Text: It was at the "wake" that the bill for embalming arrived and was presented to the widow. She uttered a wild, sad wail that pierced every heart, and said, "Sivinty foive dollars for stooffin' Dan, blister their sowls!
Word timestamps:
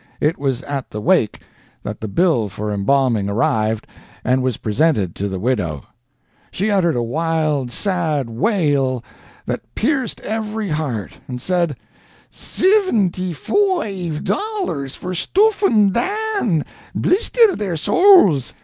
It 0.19 0.39
was 0.39 0.63
at 0.63 0.89
the 0.89 0.99
"wake" 0.99 1.43
that 1.83 2.01
the 2.01 2.07
bill 2.07 2.49
for 2.49 2.73
embalming 2.73 3.29
arrived 3.29 3.85
and 4.23 4.41
was 4.41 4.57
presented 4.57 5.13
to 5.13 5.29
the 5.29 5.37
widow. 5.39 5.85
She 6.49 6.71
uttered 6.71 6.95
a 6.95 7.03
wild, 7.03 7.69
sad 7.69 8.27
wail 8.27 9.03
that 9.45 9.75
pierced 9.75 10.19
every 10.21 10.69
heart, 10.69 11.13
and 11.27 11.39
said, 11.39 11.77
"Sivinty 12.31 13.29
foive 13.35 14.23
dollars 14.23 14.95
for 14.95 15.13
stooffin' 15.13 15.91
Dan, 15.91 16.65
blister 16.95 17.55
their 17.55 17.77
sowls! 17.77 18.55